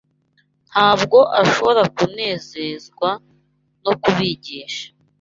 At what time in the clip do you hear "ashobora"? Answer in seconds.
1.41-1.81